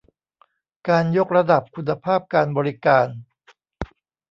[0.89, 3.07] การยกระดับคุณภาพการบริการ